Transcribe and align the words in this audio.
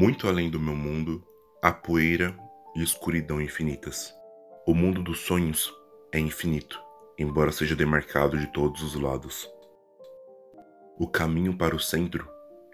Muito 0.00 0.26
além 0.26 0.48
do 0.48 0.58
meu 0.58 0.74
mundo, 0.74 1.22
há 1.60 1.70
poeira 1.70 2.34
e 2.74 2.82
escuridão 2.82 3.38
infinitas. 3.38 4.10
O 4.66 4.72
mundo 4.72 5.02
dos 5.02 5.20
sonhos 5.20 5.70
é 6.10 6.18
infinito, 6.18 6.80
embora 7.18 7.52
seja 7.52 7.76
demarcado 7.76 8.38
de 8.38 8.46
todos 8.46 8.82
os 8.82 8.94
lados. 8.94 9.46
O 10.98 11.06
caminho 11.06 11.54
para 11.54 11.76
o 11.76 11.78
centro 11.78 12.26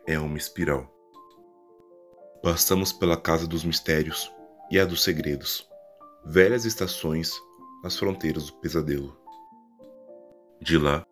é 0.06 0.16
uma 0.20 0.38
espiral. 0.38 0.88
Passamos 2.44 2.92
pela 2.92 3.16
casa 3.16 3.44
dos 3.44 3.64
mistérios 3.64 4.32
e 4.70 4.78
a 4.78 4.84
dos 4.84 5.02
segredos, 5.02 5.68
velhas 6.24 6.64
estações 6.64 7.32
nas 7.82 7.98
fronteiras 7.98 8.46
do 8.46 8.52
pesadelo. 8.60 9.18
De 10.62 10.78
lá, 10.78 11.04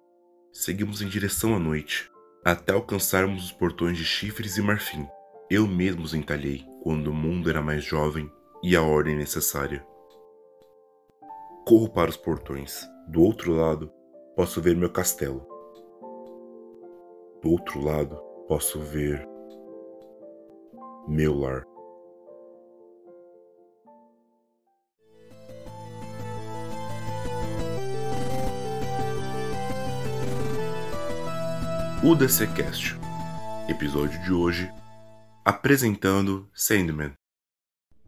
seguimos 0.53 1.03
em 1.03 1.09
direção 1.09 1.57
à 1.57 1.59
noite, 1.59 2.09
até 2.45 2.73
alcançarmos 2.73 3.47
os 3.47 3.51
portões 3.51 3.99
de 3.99 4.05
chifres 4.05 4.57
e 4.57 4.63
marfim. 4.63 5.09
Eu 5.51 5.67
mesmo 5.67 6.03
os 6.03 6.15
entalhei 6.15 6.65
quando 6.83 7.09
o 7.09 7.15
mundo 7.15 7.51
era 7.51 7.61
mais 7.61 7.85
jovem 7.85 8.33
e 8.63 8.75
a 8.75 8.83
ordem 8.83 9.15
necessária. 9.15 9.87
Corro 11.67 11.91
para 11.93 12.09
os 12.09 12.17
portões. 12.17 12.81
Do 13.09 13.23
outro 13.23 13.53
lado, 13.53 13.93
posso 14.35 14.63
ver 14.63 14.75
meu 14.75 14.91
castelo. 14.91 15.47
Do 17.43 17.51
outro 17.51 17.79
lado, 17.85 18.17
posso 18.49 18.81
ver 18.81 19.29
meu 21.07 21.39
lar. 21.39 21.67
O 32.03 32.15
DCcast. 32.15 32.99
Episódio 33.69 34.23
de 34.23 34.33
hoje 34.33 34.71
apresentando 35.45 36.49
Sandman. 36.55 37.13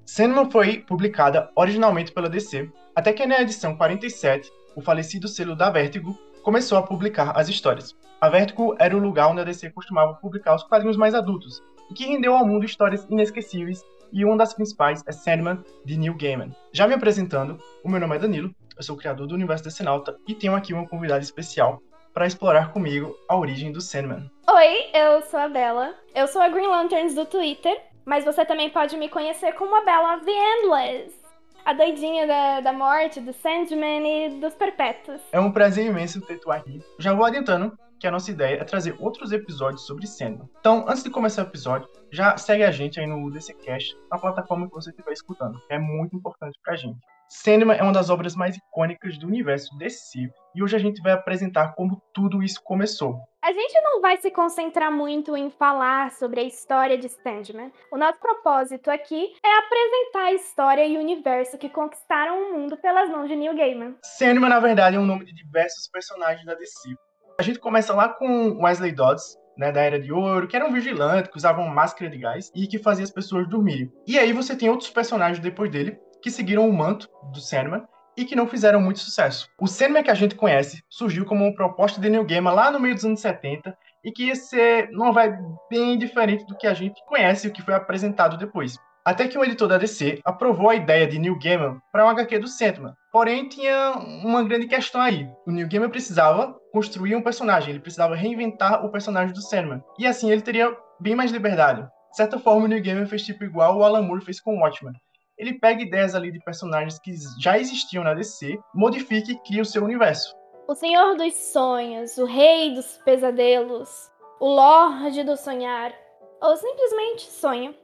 Sandman 0.07 0.51
foi 0.51 0.79
publicada 0.79 1.51
originalmente 1.55 2.13
pela 2.13 2.31
DC, 2.31 2.71
até 2.95 3.13
que 3.13 3.27
na 3.27 3.43
edição 3.43 3.77
47, 3.77 4.51
o 4.75 4.81
falecido 4.81 5.29
selo 5.29 5.55
da 5.55 5.69
Vertigo 5.69 6.19
começou 6.43 6.79
a 6.79 6.83
publicar 6.83 7.33
as 7.39 7.49
histórias. 7.49 7.95
A 8.21 8.31
Vertigo 8.31 8.75
era 8.79 8.97
o 8.97 9.01
lugar 9.01 9.29
onde 9.29 9.41
a 9.41 9.45
DC 9.45 9.71
costumava 9.71 10.15
publicar 10.15 10.55
os 10.55 10.63
quadrinhos 10.63 10.97
mais 10.97 11.15
adultos, 11.15 11.63
e 11.91 11.95
que 11.95 12.07
rendeu 12.07 12.35
ao 12.35 12.47
mundo 12.47 12.65
histórias 12.65 13.05
inesquecíveis, 13.11 13.85
e 14.11 14.25
uma 14.25 14.37
das 14.37 14.55
principais 14.55 15.03
é 15.07 15.13
Sandman, 15.13 15.63
de 15.85 15.99
Neil 15.99 16.17
Gaiman. 16.17 16.55
Já 16.73 16.89
me 16.89 16.95
apresentando, 16.95 17.59
o 17.85 17.91
meu 17.91 18.01
nome 18.01 18.17
é 18.17 18.19
Danilo, 18.19 18.51
eu 18.77 18.83
sou 18.83 18.95
o 18.95 18.99
criador 18.99 19.27
do 19.27 19.35
universo 19.35 19.65
DC 19.65 19.83
Nauta, 19.83 20.17
e 20.27 20.35
tenho 20.35 20.55
aqui 20.55 20.73
uma 20.73 20.89
convidada 20.89 21.23
especial 21.23 21.83
para 22.15 22.27
explorar 22.27 22.73
comigo 22.73 23.15
a 23.29 23.37
origem 23.37 23.73
do 23.73 23.81
Sandman. 23.81 24.31
Oi, 24.57 24.91
eu 24.95 25.21
sou 25.21 25.39
a 25.39 25.51
Bela. 25.51 25.95
Eu 26.15 26.27
sou 26.27 26.41
a 26.41 26.49
Green 26.49 26.67
Lanterns 26.67 27.15
do 27.15 27.27
Twitter, 27.27 27.79
mas 28.07 28.25
você 28.25 28.43
também 28.43 28.71
pode 28.71 28.97
me 28.97 29.07
conhecer 29.07 29.53
como 29.53 29.77
a 29.77 29.85
Bela 29.85 30.19
The 30.21 30.33
Endless. 30.33 31.15
A 31.63 31.75
doidinha 31.75 32.27
da, 32.27 32.61
da 32.63 32.73
morte, 32.73 33.21
do 33.21 33.35
Sandman 33.35 34.09
e 34.09 34.41
dos 34.41 34.55
perpétuos. 34.55 35.21
É 35.31 35.39
um 35.39 35.53
prazer 35.53 35.85
imenso 35.85 36.23
ter 36.23 36.41
tu 36.41 36.51
aqui. 36.51 36.81
Já 36.99 37.13
vou 37.13 37.27
adiantando 37.27 37.77
que 38.01 38.07
a 38.07 38.11
nossa 38.11 38.31
ideia 38.31 38.57
é 38.57 38.65
trazer 38.65 38.97
outros 38.99 39.31
episódios 39.31 39.87
sobre 39.87 40.07
Sandman. 40.07 40.49
Então, 40.59 40.87
antes 40.89 41.05
de 41.05 41.11
começar 41.11 41.45
o 41.45 41.49
episódio, 41.49 41.87
já 42.11 42.39
segue 42.39 42.65
a 42.65 42.71
gente 42.71 42.99
aí 42.99 43.07
no 43.07 43.31
DCcast, 43.31 43.95
na 44.11 44.17
plataforma 44.17 44.69
que 44.69 44.75
você 44.75 44.89
estiver 44.89 45.13
escutando, 45.13 45.61
é 45.69 45.79
muito 45.79 46.17
importante 46.17 46.59
pra 46.65 46.77
gente. 46.77 46.99
Sandman 47.29 47.77
é 47.77 47.83
uma 47.83 47.93
das 47.93 48.09
obras 48.09 48.35
mais 48.35 48.57
icônicas 48.57 49.19
do 49.19 49.27
universo 49.27 49.77
DC, 49.77 50.31
e 50.55 50.63
hoje 50.63 50.77
a 50.77 50.79
gente 50.79 51.03
vai 51.03 51.13
apresentar 51.13 51.75
como 51.75 52.01
tudo 52.15 52.43
isso 52.43 52.63
começou. 52.63 53.21
A 53.47 53.53
gente 53.53 53.81
não 53.81 54.01
vai 54.01 54.17
se 54.17 54.29
concentrar 54.29 54.91
muito 54.91 55.37
em 55.37 55.51
falar 55.51 56.11
sobre 56.11 56.41
a 56.41 56.43
história 56.43 56.99
de 56.99 57.09
Sandman. 57.09 57.71
O 57.93 57.97
nosso 57.97 58.19
propósito 58.19 58.91
aqui 58.91 59.33
é 59.41 59.59
apresentar 59.59 60.25
a 60.25 60.33
história 60.33 60.85
e 60.85 60.97
o 60.97 61.01
universo 61.01 61.57
que 61.57 61.69
conquistaram 61.69 62.41
o 62.41 62.59
mundo 62.59 62.77
pelas 62.77 63.09
mãos 63.09 63.29
de 63.29 63.37
Neil 63.37 63.55
Gaiman. 63.55 63.95
Sandman, 64.03 64.51
na 64.51 64.59
verdade, 64.59 64.97
é 64.97 64.99
um 64.99 65.07
nome 65.07 65.25
de 65.27 65.33
diversos 65.33 65.87
personagens 65.87 66.45
da 66.45 66.55
DC. 66.55 66.93
A 67.39 67.43
gente 67.45 67.61
começa 67.61 67.95
lá 67.95 68.09
com 68.09 68.61
Wesley 68.65 68.91
Dodds, 68.91 69.39
né, 69.57 69.71
da 69.71 69.81
Era 69.81 70.01
de 70.01 70.13
Ouro, 70.13 70.49
que 70.49 70.57
era 70.57 70.67
um 70.67 70.73
vigilante, 70.73 71.31
que 71.31 71.37
usava 71.37 71.61
uma 71.61 71.73
máscara 71.73 72.11
de 72.11 72.19
gás 72.19 72.51
e 72.53 72.67
que 72.67 72.81
fazia 72.81 73.05
as 73.05 73.13
pessoas 73.13 73.49
dormirem. 73.49 73.93
E 74.09 74.19
aí 74.19 74.33
você 74.33 74.57
tem 74.57 74.69
outros 74.69 74.91
personagens 74.91 75.39
depois 75.39 75.71
dele 75.71 75.97
que 76.21 76.33
seguiram 76.33 76.69
o 76.69 76.73
manto 76.73 77.09
do 77.33 77.41
Sandman 77.41 77.87
e 78.17 78.25
que 78.25 78.37
não 78.37 78.47
fizeram 78.47 78.81
muito 78.81 79.01
sucesso. 79.01 79.49
O 79.61 79.67
Sandman 79.67 80.03
que 80.03 80.11
a 80.11 80.15
gente 80.15 80.35
conhece 80.35 80.83
surgiu 80.89 81.25
como 81.25 81.45
uma 81.45 81.55
proposta 81.55 82.01
de 82.01 82.09
Neil 82.09 82.25
Gaiman 82.25 82.53
lá 82.53 82.71
no 82.71 82.81
meio 82.81 82.95
dos 82.95 83.05
anos 83.05 83.21
70 83.21 83.77
e 84.05 84.13
que 84.13 84.27
ia 84.27 84.35
ser 84.35 84.91
numa 84.91 85.13
vibe 85.13 85.39
bem 85.69 85.99
diferente 85.99 86.47
do 86.47 86.57
que 86.57 86.67
a 86.67 86.75
gente 86.75 87.05
conhece 87.07 87.47
e 87.47 87.51
o 87.51 87.53
que 87.53 87.63
foi 87.63 87.75
apresentado 87.75 88.37
depois. 88.37 88.77
Até 89.05 89.29
que 89.29 89.39
o 89.39 89.45
editor 89.45 89.69
da 89.69 89.79
DC 89.79 90.21
aprovou 90.25 90.69
a 90.69 90.75
ideia 90.75 91.07
de 91.07 91.19
Neil 91.19 91.39
Gaiman 91.39 91.81
para 91.93 92.05
um 92.05 92.09
HQ 92.09 92.41
do 92.41 92.49
Sandman. 92.49 92.93
Porém, 93.13 93.49
tinha 93.49 93.93
uma 94.25 94.43
grande 94.43 94.67
questão 94.67 95.01
aí. 95.01 95.29
O 95.47 95.53
Neil 95.53 95.69
Gaiman 95.69 95.91
precisava 95.91 96.57
construir 96.73 97.15
um 97.15 97.23
personagem, 97.23 97.71
ele 97.71 97.79
precisava 97.79 98.17
reinventar 98.17 98.85
o 98.85 98.91
personagem 98.91 99.33
do 99.33 99.41
Sandman. 99.41 99.81
E 99.99 100.07
assim 100.07 100.33
ele 100.33 100.43
teria 100.43 100.77
bem 100.99 101.15
mais 101.15 101.31
liberdade. 101.31 101.83
De 102.11 102.17
certa 102.17 102.39
forma, 102.39 102.65
o 102.65 102.69
Neil 102.69 102.83
Gaiman 102.83 103.07
fez 103.07 103.23
tipo 103.23 103.45
igual 103.45 103.79
o 103.79 103.85
Alan 103.85 104.03
Moore 104.03 104.25
fez 104.25 104.41
com 104.41 104.57
o 104.57 104.61
Watchmen. 104.61 104.95
Ele 105.39 105.59
pega 105.59 105.83
ideias 105.83 106.15
ali 106.15 106.33
de 106.33 106.39
personagens 106.41 106.99
que 106.99 107.13
já 107.41 107.59
existiam 107.59 108.03
na 108.03 108.15
DC, 108.15 108.59
modifica 108.75 109.33
e 109.33 109.39
cria 109.41 109.63
o 109.63 109.67
seu 109.67 109.85
universo. 109.85 110.35
O 110.67 110.75
Senhor 110.75 111.17
dos 111.17 111.35
Sonhos, 111.35 112.17
o 112.19 112.25
Rei 112.25 112.75
dos 112.75 112.99
Pesadelos, 113.05 114.11
o 114.41 114.49
Lorde 114.49 115.23
do 115.23 115.37
Sonhar, 115.37 115.95
ou 116.41 116.57
simplesmente 116.57 117.23
Sonho 117.23 117.75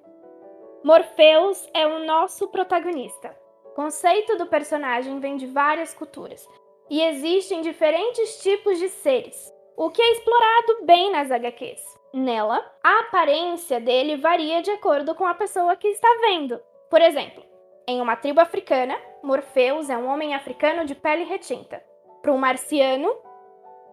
Morpheus 0.85 1.69
é 1.73 1.87
o 1.87 2.05
nosso 2.05 2.49
protagonista. 2.49 3.37
O 3.65 3.71
conceito 3.71 4.37
do 4.37 4.47
personagem 4.47 5.21
vem 5.21 5.37
de 5.37 5.47
várias 5.47 5.95
culturas 5.95 6.45
e 6.91 7.01
existem 7.01 7.63
diferentes 7.63 8.43
tipos 8.43 8.81
de 8.81 8.89
seres, 8.89 9.53
o 9.77 9.91
que 9.91 10.03
é 10.03 10.13
explorado 10.13 10.85
bem 10.85 11.13
nas 11.13 11.31
HQs. 11.31 11.81
Nela, 12.13 12.61
a 12.83 12.99
aparência 13.01 13.81
dele 13.81 14.17
varia 14.17 14.61
de 14.61 14.73
acordo 14.73 15.15
com 15.15 15.25
a 15.25 15.35
pessoa 15.35 15.77
que 15.77 15.87
está 15.87 16.09
vendo. 16.21 16.61
Por 16.93 17.01
exemplo, 17.01 17.43
em 17.89 18.03
uma 18.03 18.17
tribo 18.17 18.39
africana, 18.39 18.95
Morpheus 19.23 19.89
é 19.89 19.97
um 19.97 20.07
homem 20.07 20.35
africano 20.35 20.85
de 20.85 20.95
pele 20.95 21.25
retinta. 21.25 21.83
Para 22.21 22.31
um 22.31 22.37
marciano, 22.37 23.11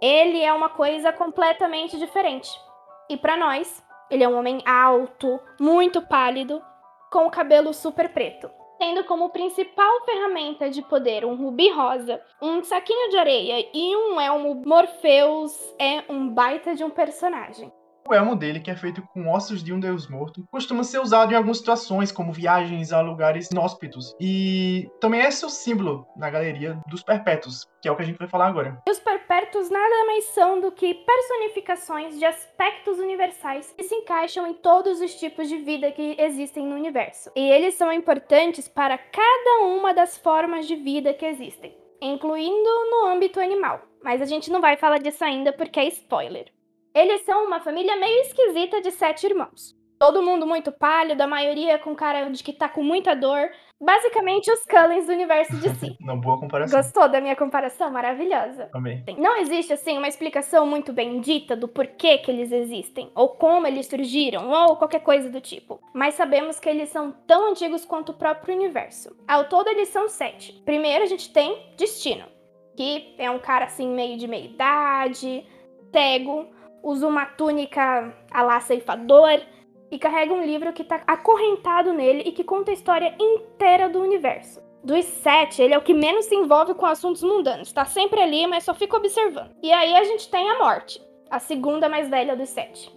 ele 0.01 0.43
é 0.43 0.51
uma 0.51 0.67
coisa 0.67 1.13
completamente 1.13 1.97
diferente. 1.97 2.49
E 3.09 3.15
para 3.15 3.37
nós, 3.37 3.81
ele 4.11 4.21
é 4.21 4.27
um 4.27 4.37
homem 4.37 4.61
alto, 4.65 5.39
muito 5.57 6.01
pálido 6.01 6.61
com 7.09 7.25
o 7.25 7.31
cabelo 7.31 7.73
super 7.73 8.09
preto, 8.09 8.51
tendo 8.77 9.05
como 9.05 9.29
principal 9.29 10.03
ferramenta 10.03 10.69
de 10.69 10.81
poder 10.81 11.23
um 11.23 11.37
rubi 11.37 11.71
rosa, 11.71 12.21
um 12.41 12.61
saquinho 12.65 13.11
de 13.11 13.17
areia 13.17 13.65
e 13.73 13.95
um 13.95 14.19
elmo 14.19 14.61
Morpheus 14.65 15.73
é 15.79 16.03
um 16.09 16.27
baita 16.27 16.75
de 16.75 16.83
um 16.83 16.89
personagem. 16.89 17.71
O 18.09 18.13
elmo 18.15 18.35
dele, 18.35 18.59
que 18.59 18.71
é 18.71 18.75
feito 18.75 19.03
com 19.13 19.29
ossos 19.29 19.63
de 19.63 19.71
um 19.71 19.79
deus 19.79 20.07
morto, 20.07 20.43
costuma 20.51 20.83
ser 20.83 20.97
usado 20.97 21.31
em 21.31 21.35
algumas 21.35 21.59
situações, 21.59 22.11
como 22.11 22.33
viagens 22.33 22.91
a 22.91 23.01
lugares 23.01 23.51
inóspitos. 23.51 24.15
E 24.19 24.89
também 24.99 25.21
é 25.21 25.29
seu 25.29 25.47
símbolo 25.47 26.07
na 26.17 26.27
galeria 26.27 26.81
dos 26.87 27.03
perpétuos, 27.03 27.67
que 27.79 27.87
é 27.87 27.91
o 27.91 27.95
que 27.95 28.01
a 28.01 28.05
gente 28.05 28.17
vai 28.17 28.27
falar 28.27 28.47
agora. 28.47 28.81
Os 28.89 28.97
perpétuos 28.97 29.69
nada 29.69 30.05
mais 30.07 30.23
são 30.29 30.59
do 30.59 30.71
que 30.71 30.95
personificações 30.95 32.17
de 32.17 32.25
aspectos 32.25 32.97
universais 32.97 33.75
que 33.77 33.83
se 33.83 33.93
encaixam 33.93 34.47
em 34.47 34.55
todos 34.55 34.99
os 35.01 35.13
tipos 35.13 35.47
de 35.47 35.57
vida 35.57 35.91
que 35.91 36.15
existem 36.17 36.65
no 36.65 36.73
universo. 36.73 37.29
E 37.35 37.51
eles 37.51 37.75
são 37.75 37.93
importantes 37.93 38.67
para 38.67 38.97
cada 38.97 39.65
uma 39.65 39.93
das 39.93 40.17
formas 40.17 40.65
de 40.65 40.75
vida 40.75 41.13
que 41.13 41.27
existem, 41.27 41.77
incluindo 42.01 42.69
no 42.89 43.05
âmbito 43.05 43.39
animal. 43.39 43.81
Mas 44.03 44.19
a 44.19 44.25
gente 44.25 44.49
não 44.49 44.61
vai 44.61 44.77
falar 44.77 44.97
disso 44.97 45.23
ainda 45.23 45.53
porque 45.53 45.79
é 45.79 45.87
spoiler. 45.89 46.51
Eles 46.93 47.21
são 47.21 47.45
uma 47.45 47.59
família 47.59 47.95
meio 47.97 48.21
esquisita 48.21 48.81
de 48.81 48.91
sete 48.91 49.25
irmãos. 49.25 49.77
Todo 49.99 50.23
mundo 50.23 50.47
muito 50.47 50.71
pálido, 50.71 51.21
a 51.21 51.27
maioria 51.27 51.77
com 51.77 51.93
cara 51.93 52.29
de 52.29 52.41
que 52.41 52.53
tá 52.53 52.69
com 52.69 52.81
muita 52.81 53.13
dor. 53.13 53.51
Basicamente 53.81 54.49
os 54.49 54.63
Cullens 54.63 55.07
do 55.07 55.11
universo 55.11 55.57
de 55.57 55.69
si. 55.75 55.97
Uma 55.99 56.15
boa 56.15 56.39
comparação. 56.39 56.81
Gostou 56.81 57.09
da 57.09 57.19
minha 57.19 57.35
comparação? 57.35 57.91
Maravilhosa. 57.91 58.67
Também. 58.67 59.03
Não 59.17 59.35
existe, 59.35 59.73
assim, 59.73 59.97
uma 59.97 60.07
explicação 60.07 60.65
muito 60.65 60.93
bendita 60.93 61.53
do 61.53 61.67
porquê 61.67 62.17
que 62.17 62.31
eles 62.31 62.49
existem, 62.49 63.11
ou 63.13 63.29
como 63.29 63.67
eles 63.67 63.87
surgiram, 63.87 64.49
ou 64.49 64.77
qualquer 64.77 65.01
coisa 65.01 65.29
do 65.29 65.41
tipo. 65.41 65.81
Mas 65.93 66.13
sabemos 66.15 66.59
que 66.59 66.69
eles 66.69 66.87
são 66.89 67.11
tão 67.27 67.51
antigos 67.51 67.83
quanto 67.83 68.13
o 68.13 68.17
próprio 68.17 68.55
universo. 68.55 69.13
Ao 69.27 69.49
todo, 69.49 69.67
eles 69.67 69.89
são 69.89 70.07
sete. 70.07 70.53
Primeiro, 70.63 71.03
a 71.03 71.07
gente 71.07 71.31
tem 71.33 71.73
Destino, 71.75 72.25
que 72.75 73.15
é 73.17 73.29
um 73.29 73.39
cara, 73.39 73.65
assim, 73.65 73.87
meio 73.93 74.17
de 74.17 74.27
meia 74.27 74.45
idade, 74.45 75.45
cego, 75.91 76.47
usa 76.83 77.07
uma 77.07 77.25
túnica 77.25 78.13
a 78.31 78.41
lá 78.41 78.59
ceifador 78.59 79.41
e 79.91 79.97
carrega 79.97 80.33
um 80.33 80.43
livro 80.43 80.71
que 80.71 80.83
está 80.83 81.01
acorrentado 81.07 81.93
nele 81.93 82.23
e 82.25 82.31
que 82.31 82.43
conta 82.43 82.71
a 82.71 82.73
história 82.73 83.15
inteira 83.19 83.89
do 83.89 84.01
universo. 84.01 84.61
Dos 84.83 85.03
sete, 85.05 85.61
ele 85.61 85.73
é 85.73 85.77
o 85.77 85.81
que 85.81 85.93
menos 85.93 86.25
se 86.25 86.35
envolve 86.35 86.73
com 86.73 86.85
assuntos 86.85 87.21
mundanos, 87.21 87.67
está 87.67 87.83
sempre 87.85 88.21
ali, 88.21 88.47
mas 88.47 88.63
só 88.63 88.73
fica 88.73 88.95
observando. 88.95 89.51
E 89.61 89.71
aí 89.71 89.95
a 89.95 90.03
gente 90.03 90.29
tem 90.29 90.49
a 90.49 90.59
morte, 90.59 91.01
a 91.29 91.39
segunda 91.39 91.89
mais 91.89 92.09
velha 92.09 92.35
dos 92.35 92.49
sete. 92.49 92.89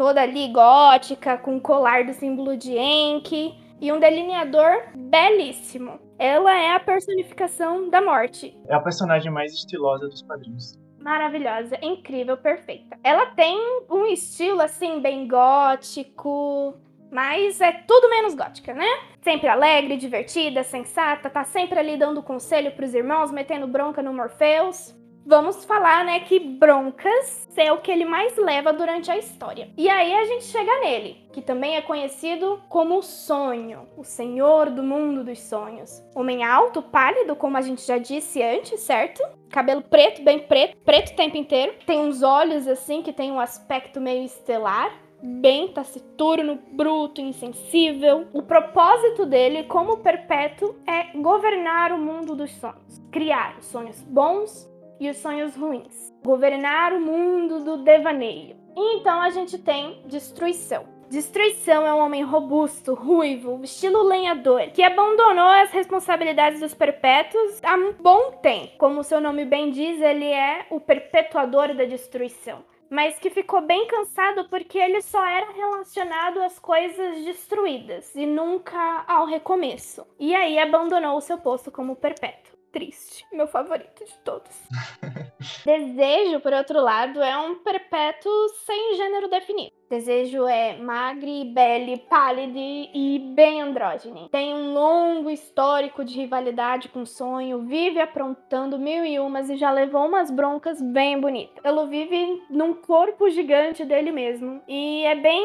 toda 0.00 0.22
ali 0.22 0.48
gótica, 0.48 1.36
com 1.36 1.60
colar 1.60 2.06
do 2.06 2.14
símbolo 2.14 2.56
de 2.56 2.72
Enki 2.74 3.54
e 3.78 3.92
um 3.92 4.00
delineador 4.00 4.88
belíssimo. 4.96 6.00
Ela 6.18 6.58
é 6.58 6.74
a 6.74 6.80
personificação 6.80 7.90
da 7.90 8.00
morte. 8.00 8.56
É 8.66 8.74
a 8.74 8.80
personagem 8.80 9.30
mais 9.30 9.52
estilosa 9.52 10.08
dos 10.08 10.22
quadrinhos. 10.22 10.79
Maravilhosa, 11.00 11.78
incrível, 11.82 12.36
perfeita. 12.36 12.98
Ela 13.02 13.26
tem 13.26 13.58
um 13.90 14.06
estilo 14.06 14.60
assim 14.60 15.00
bem 15.00 15.26
gótico, 15.26 16.74
mas 17.10 17.60
é 17.60 17.72
tudo 17.72 18.10
menos 18.10 18.34
gótica, 18.34 18.74
né? 18.74 18.86
Sempre 19.22 19.48
alegre, 19.48 19.96
divertida, 19.96 20.62
sensata, 20.62 21.30
tá 21.30 21.42
sempre 21.42 21.78
ali 21.78 21.96
dando 21.96 22.22
conselho 22.22 22.72
pros 22.72 22.94
irmãos, 22.94 23.32
metendo 23.32 23.66
bronca 23.66 24.02
no 24.02 24.12
Morpheus 24.12 24.99
vamos 25.30 25.64
falar, 25.64 26.04
né, 26.04 26.18
que 26.20 26.40
Broncas 26.40 27.48
é 27.56 27.72
o 27.72 27.78
que 27.78 27.90
ele 27.90 28.04
mais 28.04 28.36
leva 28.36 28.72
durante 28.72 29.12
a 29.12 29.16
história. 29.16 29.70
E 29.78 29.88
aí 29.88 30.12
a 30.12 30.24
gente 30.24 30.44
chega 30.44 30.80
nele, 30.80 31.24
que 31.32 31.40
também 31.40 31.76
é 31.76 31.80
conhecido 31.80 32.60
como 32.68 32.98
o 32.98 33.02
Sonho, 33.02 33.86
o 33.96 34.02
senhor 34.02 34.70
do 34.70 34.82
mundo 34.82 35.22
dos 35.22 35.38
sonhos. 35.38 36.02
Homem 36.16 36.42
alto, 36.42 36.82
pálido, 36.82 37.36
como 37.36 37.56
a 37.56 37.60
gente 37.60 37.86
já 37.86 37.96
disse 37.96 38.42
antes, 38.42 38.80
certo? 38.80 39.22
Cabelo 39.50 39.82
preto, 39.82 40.20
bem 40.24 40.40
preto, 40.40 40.76
preto 40.84 41.12
o 41.12 41.16
tempo 41.16 41.36
inteiro. 41.36 41.74
Tem 41.86 42.00
uns 42.00 42.22
olhos 42.22 42.66
assim 42.66 43.00
que 43.00 43.12
tem 43.12 43.30
um 43.30 43.38
aspecto 43.38 44.00
meio 44.00 44.24
estelar 44.24 44.92
bem 45.22 45.68
taciturno, 45.68 46.58
bruto, 46.72 47.20
insensível. 47.20 48.26
O 48.32 48.42
propósito 48.42 49.26
dele, 49.26 49.64
como 49.64 49.98
perpétuo, 49.98 50.74
é 50.86 51.14
governar 51.18 51.92
o 51.92 51.98
mundo 51.98 52.34
dos 52.34 52.50
sonhos, 52.52 53.02
criar 53.12 53.60
sonhos 53.60 54.00
bons 54.00 54.70
e 55.00 55.08
os 55.08 55.16
sonhos 55.16 55.56
ruins, 55.56 56.12
governar 56.22 56.92
o 56.92 57.00
mundo 57.00 57.64
do 57.64 57.78
devaneio. 57.78 58.54
E 58.76 58.96
então 58.96 59.20
a 59.20 59.30
gente 59.30 59.58
tem 59.58 60.02
destruição. 60.06 61.00
Destruição 61.08 61.84
é 61.84 61.92
um 61.92 61.98
homem 61.98 62.22
robusto, 62.22 62.94
ruivo, 62.94 63.60
estilo 63.64 64.04
lenhador, 64.04 64.70
que 64.70 64.80
abandonou 64.80 65.48
as 65.48 65.72
responsabilidades 65.72 66.60
dos 66.60 66.72
perpétuos 66.72 67.60
há 67.64 67.74
um 67.74 67.94
bom 67.94 68.30
tempo. 68.40 68.78
Como 68.78 69.02
seu 69.02 69.20
nome 69.20 69.44
bem 69.44 69.72
diz, 69.72 70.00
ele 70.00 70.26
é 70.26 70.66
o 70.70 70.78
perpetuador 70.78 71.74
da 71.74 71.84
destruição. 71.84 72.62
Mas 72.88 73.18
que 73.18 73.28
ficou 73.30 73.60
bem 73.60 73.88
cansado 73.88 74.48
porque 74.48 74.78
ele 74.78 75.00
só 75.00 75.24
era 75.24 75.50
relacionado 75.50 76.42
às 76.42 76.60
coisas 76.60 77.24
destruídas 77.24 78.14
e 78.14 78.24
nunca 78.24 79.04
ao 79.08 79.26
recomeço. 79.26 80.06
E 80.18 80.32
aí 80.34 80.60
abandonou 80.60 81.16
o 81.16 81.20
seu 81.20 81.38
posto 81.38 81.72
como 81.72 81.96
perpétuo 81.96 82.49
triste, 82.72 83.26
meu 83.32 83.46
favorito 83.46 84.04
de 84.04 84.16
todos. 84.24 84.56
Desejo, 85.64 86.40
por 86.40 86.52
outro 86.52 86.80
lado, 86.80 87.22
é 87.22 87.36
um 87.38 87.56
perpétuo 87.56 88.32
sem 88.66 88.96
gênero 88.96 89.28
definido. 89.28 89.72
Desejo 89.88 90.46
é 90.46 90.76
magre, 90.76 91.44
belle, 91.46 91.98
pálido 92.08 92.56
e 92.56 93.32
bem 93.34 93.60
andrógene. 93.60 94.28
Tem 94.30 94.54
um 94.54 94.72
longo 94.72 95.28
histórico 95.28 96.04
de 96.04 96.16
rivalidade 96.16 96.88
com 96.88 97.02
o 97.02 97.06
sonho, 97.06 97.66
vive 97.66 98.00
aprontando 98.00 98.78
mil 98.78 99.04
e 99.04 99.18
umas 99.18 99.50
e 99.50 99.56
já 99.56 99.70
levou 99.70 100.06
umas 100.06 100.30
broncas 100.30 100.80
bem 100.80 101.20
bonitas. 101.20 101.64
Ele 101.64 101.86
vive 101.86 102.42
num 102.48 102.72
corpo 102.74 103.28
gigante 103.30 103.84
dele 103.84 104.12
mesmo 104.12 104.62
e 104.68 105.04
é 105.04 105.16
bem 105.16 105.44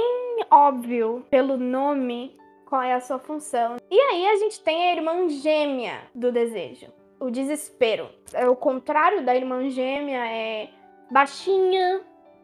óbvio 0.51 1.25
pelo 1.31 1.57
nome 1.57 2.37
qual 2.65 2.83
é 2.83 2.93
a 2.93 2.99
sua 2.99 3.17
função. 3.17 3.77
E 3.89 3.99
aí 3.99 4.27
a 4.27 4.35
gente 4.35 4.61
tem 4.61 4.89
a 4.89 4.95
irmã 4.95 5.27
gêmea 5.27 6.01
do 6.13 6.31
desejo 6.31 7.04
o 7.19 7.29
desespero. 7.29 8.09
É 8.33 8.47
o 8.47 8.55
contrário 8.55 9.25
da 9.25 9.35
irmã 9.35 9.69
gêmea, 9.69 10.25
é 10.25 10.69
baixinha, 11.09 12.01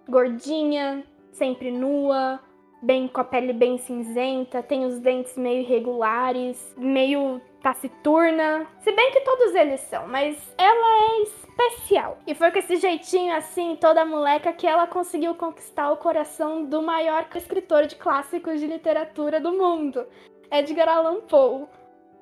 gordinha, 0.08 1.04
sempre 1.32 1.72
nua, 1.72 2.40
bem 2.82 3.08
com 3.08 3.22
a 3.22 3.24
pele 3.24 3.54
bem 3.54 3.78
cinzenta, 3.78 4.64
tem 4.64 4.86
os 4.86 5.00
dentes 5.00 5.38
meio 5.38 5.62
irregulares, 5.62 6.74
meio 6.78 7.40
taciturna. 7.62 8.68
Se 8.80 8.92
bem 8.92 9.12
que 9.12 9.22
todos 9.22 9.54
eles 9.54 9.82
são, 9.82 10.08
mas 10.08 10.54
ela 10.58 11.04
é 11.04 11.22
especial. 11.22 12.18
E 12.26 12.34
foi 12.34 12.52
com 12.52 12.60
esse 12.60 12.78
jeitinho 12.78 13.36
assim, 13.36 13.78
toda 13.80 14.04
moleca, 14.04 14.52
que 14.52 14.66
ela 14.66 14.88
conseguiu 14.88 15.36
conquistar 15.36 15.92
o 15.92 15.98
coração 15.98 16.66
do 16.66 16.82
maior 16.82 17.28
escritor 17.36 17.86
de 17.86 17.96
clássicos 17.96 18.60
de 18.60 18.66
literatura 18.66 19.40
do 19.40 19.54
mundo, 19.54 20.06
Edgar 20.52 20.90
Allan 20.90 21.22
Poe. 21.22 21.68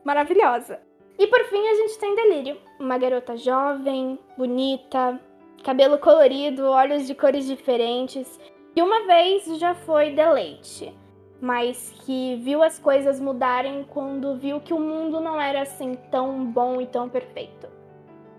Maravilhosa. 0.03 0.88
E 1.19 1.27
por 1.27 1.43
fim 1.49 1.67
a 1.67 1.73
gente 1.73 1.99
tem 1.99 2.15
Delírio, 2.15 2.57
uma 2.79 2.97
garota 2.97 3.35
jovem, 3.35 4.17
bonita, 4.37 5.19
cabelo 5.65 5.97
colorido, 5.97 6.63
olhos 6.63 7.05
de 7.05 7.13
cores 7.13 7.45
diferentes, 7.45 8.39
que 8.73 8.81
uma 8.81 9.05
vez 9.05 9.45
já 9.59 9.75
foi 9.75 10.11
deleite, 10.11 10.95
mas 11.41 11.93
que 12.05 12.37
viu 12.37 12.63
as 12.63 12.79
coisas 12.79 13.19
mudarem 13.19 13.85
quando 13.89 14.37
viu 14.37 14.61
que 14.61 14.73
o 14.73 14.79
mundo 14.79 15.19
não 15.19 15.41
era 15.41 15.63
assim 15.63 15.95
tão 16.09 16.45
bom 16.45 16.79
e 16.79 16.87
tão 16.87 17.09
perfeito. 17.09 17.67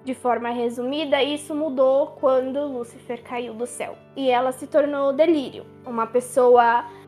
De 0.02 0.14
forma 0.14 0.48
resumida, 0.48 1.22
isso 1.22 1.54
mudou 1.54 2.16
quando 2.18 2.64
Lúcifer 2.64 3.22
caiu 3.22 3.52
do 3.52 3.66
céu 3.66 3.94
e 4.16 4.30
ela 4.30 4.52
se 4.52 4.66
tornou 4.66 5.12
Delírio, 5.12 5.66
uma 5.84 6.06
pessoa. 6.06 6.62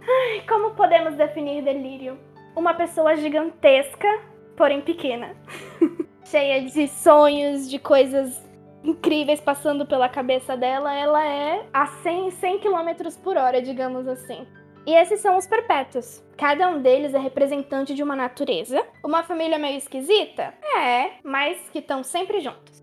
Ai, 0.07 0.45
como 0.47 0.75
podemos 0.75 1.15
definir 1.15 1.65
Delírio? 1.65 2.19
Uma 2.55 2.75
pessoa 2.75 3.17
gigantesca 3.17 4.32
porém 4.57 4.81
pequena. 4.81 5.35
Cheia 6.25 6.63
de 6.63 6.89
sonhos, 6.89 7.69
de 7.69 7.79
coisas 7.79 8.43
incríveis 8.85 9.41
passando 9.41 9.87
pela 9.87 10.09
cabeça 10.09 10.57
dela, 10.57 10.93
ela 10.93 11.25
é 11.25 11.67
a 11.73 11.87
100, 11.87 12.31
100 12.33 12.59
km 12.61 13.11
por 13.23 13.37
hora, 13.37 13.63
digamos 13.63 14.09
assim. 14.09 14.47
E 14.85 14.95
esses 14.95 15.21
são 15.21 15.37
os 15.37 15.47
perpétuos. 15.47 16.23
Cada 16.37 16.69
um 16.69 16.83
deles 16.83 17.15
é 17.15 17.19
representante 17.19 17.95
de 17.95 18.03
uma 18.03 18.17
natureza. 18.17 18.85
Uma 19.05 19.23
família 19.23 19.59
meio 19.59 19.79
esquisita? 19.79 20.55
É, 20.77 21.13
mas 21.23 21.71
que 21.71 21.79
estão 21.79 22.03
sempre 22.03 22.41
juntos. 22.41 22.83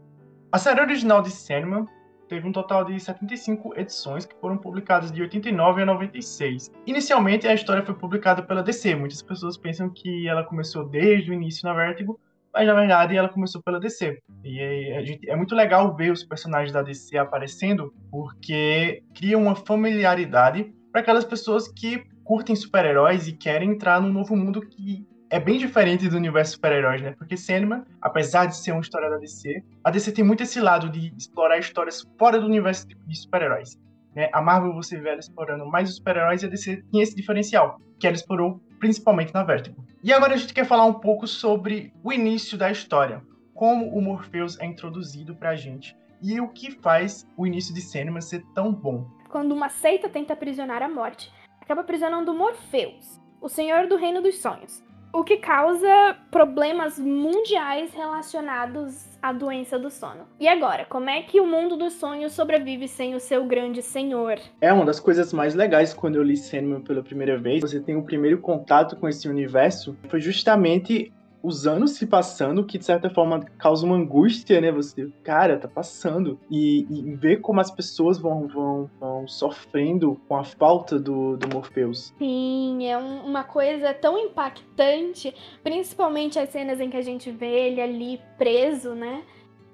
A 0.51 0.57
série 0.57 0.80
original 0.80 1.21
de 1.21 1.30
Sandman 1.30 1.86
teve 2.30 2.48
um 2.48 2.52
total 2.52 2.86
de 2.86 2.98
75 3.00 3.78
edições 3.78 4.26
que 4.26 4.36
foram 4.40 4.58
publicadas 4.58 5.12
de 5.12 5.22
89 5.22 5.81
a 5.81 5.86
96. 5.86 6.72
Inicialmente, 6.86 7.48
a 7.48 7.54
história 7.54 7.84
foi 7.84 7.96
publicada 7.96 8.44
pela 8.44 8.62
DC. 8.62 8.96
Muitas 8.96 9.22
pessoas 9.22 9.58
pensam 9.58 9.90
que 9.90 10.28
ela 10.28 10.44
começou 10.44 10.86
desde 10.88 11.31
o 11.31 11.34
início 11.34 11.68
na 11.68 11.74
Vertigo, 11.74 12.20
mas 12.54 12.68
na 12.68 12.74
verdade 12.74 13.18
ela 13.18 13.28
começou 13.28 13.62
pela 13.62 13.80
DC. 13.80 14.20
E 14.44 14.60
é, 14.60 15.31
é 15.31 15.36
muito 15.36 15.56
legal 15.56 15.96
ver 15.96 16.12
os 16.12 16.24
personagens 16.24 16.72
da 16.72 16.84
DC 16.84 17.18
aparecendo, 17.18 17.92
porque 18.12 19.04
cria 19.14 19.38
uma 19.38 19.56
familiaridade 19.56 20.72
para 20.92 21.02
aquelas 21.02 21.26
pessoas 21.26 21.68
que 21.68 22.04
curtem 22.24 22.56
super-heróis 22.56 23.28
e 23.28 23.34
querem 23.34 23.72
entrar 23.72 24.00
num 24.00 24.14
novo 24.14 24.36
mundo 24.36 24.62
que 24.62 25.04
é 25.30 25.40
bem 25.40 25.57
diferente 25.57 26.09
do 26.09 26.18
universo 26.18 26.54
super-heróis, 26.54 27.02
né? 27.02 27.14
Porque 27.18 27.38
Sandman, 27.38 27.83
apesar 28.02 28.48
de 28.48 28.57
ser 28.57 28.71
uma 28.71 28.81
história 28.81 29.09
da 29.09 29.18
DC, 29.18 29.64
a 29.83 29.92
DC 29.92 30.12
tem 30.12 30.24
muito 30.24 30.44
esse 30.44 30.59
lado 30.59 30.90
de 30.90 31.14
explorar 31.16 31.59
histórias 31.59 32.07
fora 32.18 32.40
do 32.40 32.48
universo 32.48 32.88
de 32.88 33.16
super-heróis. 33.16 33.78
Né? 34.16 34.30
A 34.33 34.42
Marvel 34.42 34.74
você 34.74 34.98
vê 34.98 35.09
ela 35.09 35.19
explorando 35.19 35.66
mais 35.66 35.90
os 35.90 35.98
super-heróis 35.98 36.42
e 36.42 36.45
a 36.45 36.50
DC 36.50 36.83
tinha 36.92 37.04
esse 37.04 37.16
diferencial, 37.16 37.80
que 38.00 38.07
ela 38.07 38.16
explorou 38.16 38.59
principalmente 38.80 39.33
na 39.33 39.44
Vertigo. 39.44 39.86
E 40.04 40.12
agora 40.12 40.33
a 40.33 40.38
gente 40.38 40.54
quer 40.54 40.66
falar 40.66 40.86
um 40.86 40.94
pouco 40.94 41.28
sobre 41.28 41.94
o 42.04 42.12
início 42.12 42.57
da 42.57 42.71
história, 42.71 43.21
como 43.54 43.88
o 43.90 44.02
Morpheus 44.02 44.59
é 44.59 44.66
introduzido 44.66 45.36
pra 45.36 45.56
gente 45.56 45.95
e 46.21 46.40
o 46.42 46.48
que 46.50 46.71
faz 46.71 47.26
o 47.38 47.45
início 47.45 47.74
de 47.74 47.81
Sandman 47.81 48.21
ser 48.21 48.44
tão 48.54 48.74
bom. 48.74 49.06
Quando 49.30 49.52
uma 49.52 49.69
seita 49.69 50.09
tenta 50.09 50.33
aprisionar 50.33 50.81
a 50.81 50.90
morte, 50.90 51.31
acaba 51.62 51.81
aprisionando 51.81 52.33
Morpheus, 52.33 53.21
o 53.40 53.48
senhor 53.48 53.88
do 53.88 53.95
reino 53.95 54.21
dos 54.21 54.40
sonhos, 54.40 54.83
o 55.11 55.23
que 55.23 55.37
causa 55.37 56.16
problemas 56.30 56.99
mundiais 56.99 57.94
relacionados 57.94 59.07
à 59.21 59.33
doença 59.33 59.78
do 59.78 59.89
sono. 59.89 60.21
E 60.39 60.47
agora, 60.47 60.85
como 60.85 61.09
é 61.09 61.21
que 61.21 61.42
o 61.42 61.47
mundo 61.47 61.75
dos 61.75 61.94
sonhos 61.94 62.33
sobrevive 62.33 62.87
sem 62.87 63.16
o 63.16 63.19
seu 63.19 63.45
grande 63.45 63.81
senhor? 63.81 64.39
É 64.61 64.71
uma 64.71 64.85
das 64.85 64.99
coisas 64.99 65.33
mais 65.33 65.56
legais 65.56 65.94
quando 65.94 66.16
eu 66.16 66.23
li 66.23 66.37
Sandman 66.37 66.81
pela 66.81 67.04
primeira 67.04 67.37
vez. 67.37 67.61
Você 67.61 67.80
tem 67.80 67.95
o 67.95 68.04
primeiro 68.04 68.39
contato 68.39 68.95
com 68.95 69.07
esse 69.07 69.28
universo. 69.28 69.97
Foi 70.07 70.21
justamente 70.21 71.11
os 71.42 71.66
anos 71.66 71.92
se 71.92 72.06
passando, 72.06 72.66
que 72.66 72.78
de 72.78 72.86
certa 72.86 73.10
forma 73.10 73.40
causa 73.58 73.86
uma 73.86 73.96
angústia, 73.96 74.60
né? 74.60 74.72
Você, 74.72 75.10
cara, 75.24 75.58
tá 75.58 75.68
passando. 75.68 76.40
E, 76.50 76.86
e 76.90 77.16
ver 77.16 77.38
como 77.38 77.62
as 77.62 77.72
pessoas 77.72 78.19
vão, 78.19 78.48
vão, 78.48 78.90
vão 79.00 79.28
sofrendo 79.28 80.19
com 80.28 80.36
a 80.36 80.44
falta 80.44 81.00
do, 81.00 81.38
do 81.38 81.48
Morpheus. 81.54 82.14
Sim, 82.18 82.86
é 82.86 82.98
um, 82.98 83.26
uma 83.26 83.44
coisa 83.44 83.94
tão 83.94 84.18
impactante, 84.18 85.34
principalmente 85.64 86.38
as 86.38 86.50
cenas 86.50 86.80
em 86.80 86.90
que 86.90 86.98
a 86.98 87.02
gente 87.02 87.31
vê 87.31 87.68
ele 87.68 87.81
ali 87.81 88.22
preso, 88.38 88.94
né? 88.94 89.24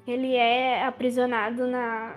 Ele 0.07 0.35
é 0.35 0.85
aprisionado 0.85 1.65
na, 1.65 2.15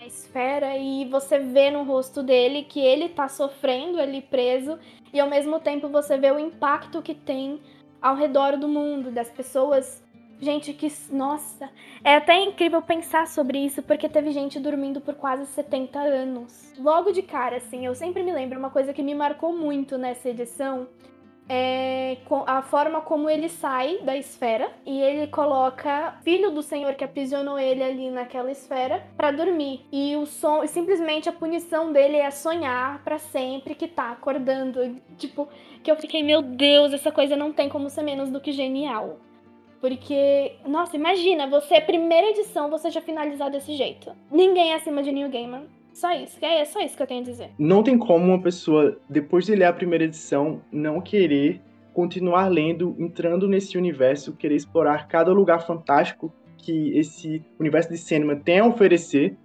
na 0.00 0.06
esfera 0.06 0.76
e 0.76 1.04
você 1.04 1.38
vê 1.38 1.70
no 1.70 1.84
rosto 1.84 2.22
dele 2.22 2.64
que 2.64 2.80
ele 2.80 3.08
tá 3.08 3.28
sofrendo 3.28 4.00
ali 4.00 4.20
preso 4.20 4.78
e 5.12 5.20
ao 5.20 5.28
mesmo 5.28 5.60
tempo 5.60 5.88
você 5.88 6.16
vê 6.16 6.30
o 6.30 6.38
impacto 6.38 7.02
que 7.02 7.14
tem 7.14 7.60
ao 8.00 8.14
redor 8.14 8.56
do 8.56 8.68
mundo, 8.68 9.10
das 9.10 9.30
pessoas 9.30 10.02
Gente, 10.40 10.72
que. 10.72 10.90
Nossa! 11.10 11.68
É 12.02 12.16
até 12.16 12.42
incrível 12.42 12.80
pensar 12.80 13.26
sobre 13.26 13.58
isso, 13.58 13.82
porque 13.82 14.08
teve 14.08 14.30
gente 14.30 14.58
dormindo 14.58 14.98
por 14.98 15.14
quase 15.14 15.44
70 15.44 15.98
anos. 15.98 16.72
Logo 16.78 17.12
de 17.12 17.20
cara, 17.20 17.58
assim, 17.58 17.84
eu 17.84 17.94
sempre 17.94 18.22
me 18.22 18.32
lembro 18.32 18.58
uma 18.58 18.70
coisa 18.70 18.94
que 18.94 19.02
me 19.02 19.14
marcou 19.14 19.54
muito 19.54 19.98
nessa 19.98 20.30
edição. 20.30 20.88
É 21.52 22.16
a 22.46 22.62
forma 22.62 23.00
como 23.00 23.28
ele 23.28 23.48
sai 23.48 23.98
da 24.02 24.16
esfera 24.16 24.70
e 24.86 25.00
ele 25.00 25.26
coloca 25.26 26.16
filho 26.22 26.52
do 26.52 26.62
senhor 26.62 26.94
que 26.94 27.02
aprisionou 27.02 27.58
ele 27.58 27.82
ali 27.82 28.08
naquela 28.08 28.52
esfera 28.52 29.04
para 29.16 29.32
dormir. 29.32 29.84
E 29.90 30.14
o 30.14 30.26
som, 30.26 30.64
simplesmente 30.68 31.28
a 31.28 31.32
punição 31.32 31.92
dele 31.92 32.18
é 32.18 32.30
sonhar 32.30 33.02
para 33.02 33.18
sempre 33.18 33.74
que 33.74 33.88
tá 33.88 34.12
acordando. 34.12 34.96
Tipo, 35.18 35.48
que 35.82 35.90
eu 35.90 35.96
fiquei, 35.96 36.22
meu 36.22 36.40
Deus, 36.40 36.92
essa 36.92 37.10
coisa 37.10 37.36
não 37.36 37.52
tem 37.52 37.68
como 37.68 37.90
ser 37.90 38.02
menos 38.02 38.30
do 38.30 38.40
que 38.40 38.52
genial. 38.52 39.18
Porque, 39.80 40.56
nossa, 40.64 40.94
imagina, 40.94 41.48
você, 41.48 41.80
primeira 41.80 42.28
edição, 42.28 42.70
você 42.70 42.90
já 42.90 43.00
finalizar 43.00 43.50
desse 43.50 43.74
jeito. 43.74 44.12
Ninguém 44.30 44.70
é 44.70 44.76
acima 44.76 45.02
de 45.02 45.10
New 45.10 45.28
Gaiman. 45.28 45.79
Só 46.00 46.10
isso, 46.14 46.38
é 46.40 46.64
só 46.64 46.80
isso 46.80 46.96
que 46.96 47.02
eu 47.02 47.06
tenho 47.06 47.20
a 47.20 47.24
dizer. 47.24 47.50
Não 47.58 47.82
tem 47.82 47.98
como 47.98 48.24
uma 48.24 48.40
pessoa, 48.40 48.98
depois 49.06 49.44
de 49.44 49.54
ler 49.54 49.66
a 49.66 49.72
primeira 49.72 50.04
edição, 50.04 50.62
não 50.72 50.98
querer 50.98 51.60
continuar 51.92 52.48
lendo, 52.48 52.96
entrando 52.98 53.46
nesse 53.46 53.76
universo, 53.76 54.34
querer 54.34 54.54
explorar 54.54 55.08
cada 55.08 55.30
lugar 55.30 55.60
fantástico 55.66 56.32
que 56.56 56.96
esse 56.96 57.44
universo 57.58 57.90
de 57.90 57.98
cinema 57.98 58.34
tem 58.34 58.60
a 58.60 58.66
oferecer. 58.66 59.36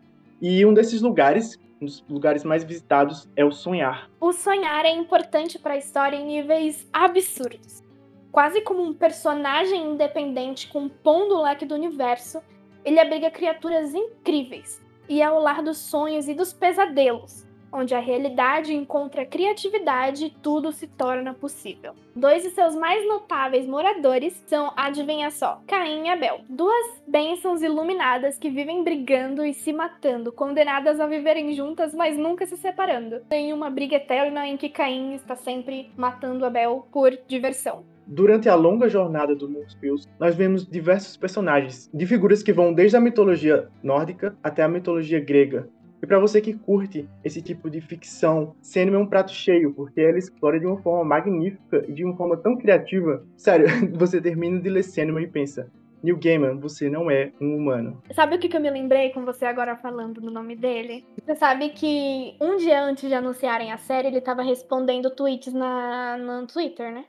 E 0.41 0.65
um 0.65 0.73
desses 0.73 1.01
lugares, 1.01 1.59
um 1.81 1.85
dos 1.87 2.01
lugares 2.07 2.45
mais 2.45 2.63
visitados, 2.63 3.29
é 3.35 3.43
o 3.43 3.51
sonhar. 3.51 4.09
O 4.17 4.31
sonhar 4.31 4.85
é 4.85 4.91
importante 4.91 5.59
para 5.59 5.73
a 5.73 5.77
história 5.77 6.15
em 6.15 6.25
níveis 6.25 6.87
absurdos 6.93 7.83
quase 8.31 8.59
como 8.61 8.81
um 8.81 8.93
personagem 8.93 9.93
independente 9.93 10.67
compondo 10.67 11.35
o 11.35 11.43
leque 11.43 11.65
do 11.65 11.73
universo, 11.73 12.41
ele 12.83 12.99
abriga 12.99 13.31
criaturas 13.31 13.93
incríveis 13.93 14.84
e 15.07 15.21
é 15.21 15.29
o 15.29 15.39
lar 15.39 15.61
dos 15.61 15.77
sonhos 15.77 16.27
e 16.27 16.33
dos 16.33 16.53
pesadelos, 16.53 17.45
onde 17.71 17.93
a 17.93 17.99
realidade 17.99 18.73
encontra 18.73 19.23
a 19.23 19.25
criatividade 19.25 20.25
e 20.25 20.29
tudo 20.29 20.71
se 20.71 20.87
torna 20.87 21.33
possível. 21.33 21.93
Dois 22.15 22.43
de 22.43 22.49
seus 22.51 22.75
mais 22.75 23.05
notáveis 23.07 23.67
moradores 23.67 24.33
são, 24.47 24.71
adivinha 24.75 25.29
só, 25.29 25.61
Caim 25.67 26.05
e 26.05 26.09
Abel, 26.09 26.41
duas 26.47 27.01
bênçãos 27.05 27.61
iluminadas 27.61 28.37
que 28.37 28.49
vivem 28.49 28.83
brigando 28.83 29.45
e 29.45 29.53
se 29.53 29.73
matando, 29.73 30.31
condenadas 30.31 30.99
a 30.99 31.07
viverem 31.07 31.53
juntas, 31.53 31.93
mas 31.93 32.17
nunca 32.17 32.45
se 32.45 32.55
separando. 32.55 33.19
Tem 33.27 33.51
uma 33.51 33.69
briga 33.69 33.97
eterna 33.97 34.47
em 34.47 34.55
que 34.55 34.69
Caim 34.69 35.13
está 35.13 35.35
sempre 35.35 35.91
matando 35.97 36.45
Abel 36.45 36.87
por 36.91 37.11
diversão. 37.27 37.94
Durante 38.07 38.47
a 38.47 38.55
longa 38.55 38.87
jornada 38.87 39.35
do 39.35 39.49
Morpheus, 39.49 40.07
nós 40.19 40.35
vemos 40.35 40.67
diversos 40.67 41.17
personagens, 41.17 41.89
de 41.91 42.05
figuras 42.05 42.43
que 42.43 42.53
vão 42.53 42.71
desde 42.71 42.95
a 42.95 43.01
mitologia 43.01 43.67
nórdica 43.81 44.37
até 44.43 44.61
a 44.61 44.67
mitologia 44.67 45.19
grega. 45.19 45.67
E 46.03 46.05
para 46.05 46.19
você 46.19 46.39
que 46.39 46.53
curte 46.53 47.09
esse 47.23 47.41
tipo 47.41 47.67
de 47.67 47.81
ficção, 47.81 48.55
Sandman 48.61 48.99
é 48.99 49.03
um 49.03 49.07
prato 49.07 49.31
cheio, 49.31 49.73
porque 49.73 50.01
ela 50.01 50.19
explora 50.19 50.59
de 50.59 50.67
uma 50.67 50.77
forma 50.77 51.03
magnífica 51.03 51.83
e 51.87 51.93
de 51.93 52.05
uma 52.05 52.15
forma 52.15 52.37
tão 52.37 52.55
criativa. 52.55 53.25
Sério, 53.35 53.65
você 53.97 54.21
termina 54.21 54.61
de 54.61 54.69
ler 54.69 54.83
Sandman 54.83 55.23
e 55.23 55.27
pensa, 55.27 55.67
Neil 56.03 56.19
Gaiman, 56.19 56.59
você 56.59 56.87
não 56.91 57.09
é 57.09 57.31
um 57.41 57.55
humano. 57.55 58.03
Sabe 58.13 58.35
o 58.35 58.39
que, 58.39 58.55
eu 58.55 58.61
me 58.61 58.69
lembrei 58.69 59.09
com 59.09 59.25
você 59.25 59.45
agora 59.45 59.75
falando 59.75 60.21
no 60.21 60.29
nome 60.29 60.55
dele? 60.55 61.03
Você 61.19 61.35
sabe 61.35 61.69
que 61.69 62.35
um 62.39 62.57
dia 62.57 62.83
antes 62.83 63.09
de 63.09 63.15
anunciarem 63.15 63.71
a 63.71 63.77
série, 63.77 64.09
ele 64.09 64.21
tava 64.21 64.43
respondendo 64.43 65.09
tweets 65.09 65.51
na, 65.51 66.17
no 66.17 66.45
Twitter, 66.45 66.93
né? 66.93 67.05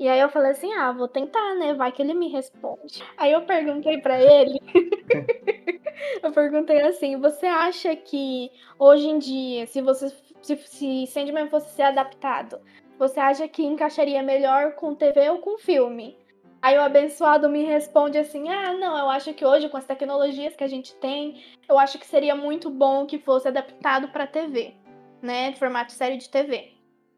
E 0.00 0.08
aí 0.08 0.18
eu 0.18 0.30
falei 0.30 0.52
assim: 0.52 0.72
ah, 0.72 0.90
vou 0.92 1.06
tentar, 1.06 1.54
né? 1.56 1.74
Vai 1.74 1.92
que 1.92 2.00
ele 2.00 2.14
me 2.14 2.28
responde. 2.28 3.04
Aí 3.18 3.32
eu 3.32 3.42
perguntei 3.42 3.98
para 3.98 4.18
ele. 4.18 4.58
eu 6.22 6.32
perguntei 6.32 6.80
assim: 6.80 7.20
você 7.20 7.44
acha 7.44 7.94
que 7.94 8.50
hoje 8.78 9.06
em 9.06 9.18
dia, 9.18 9.66
se 9.66 9.82
você 9.82 10.08
se, 10.40 10.56
se 10.56 11.06
Sandman 11.06 11.50
fosse 11.50 11.74
ser 11.74 11.82
adaptado, 11.82 12.58
você 12.98 13.20
acha 13.20 13.46
que 13.46 13.62
encaixaria 13.62 14.22
melhor 14.22 14.72
com 14.72 14.94
TV 14.94 15.28
ou 15.28 15.38
com 15.40 15.58
filme? 15.58 16.16
Aí 16.62 16.78
o 16.78 16.82
abençoado 16.82 17.50
me 17.50 17.64
responde 17.64 18.16
assim: 18.16 18.48
ah, 18.48 18.72
não, 18.72 18.96
eu 18.96 19.10
acho 19.10 19.34
que 19.34 19.44
hoje, 19.44 19.68
com 19.68 19.76
as 19.76 19.84
tecnologias 19.84 20.56
que 20.56 20.64
a 20.64 20.68
gente 20.68 20.94
tem, 20.94 21.44
eu 21.68 21.78
acho 21.78 21.98
que 21.98 22.06
seria 22.06 22.34
muito 22.34 22.70
bom 22.70 23.04
que 23.04 23.18
fosse 23.18 23.48
adaptado 23.48 24.08
para 24.08 24.26
TV, 24.26 24.72
né? 25.20 25.52
Formato 25.52 25.92
série 25.92 26.16
de 26.16 26.30
TV. 26.30 26.72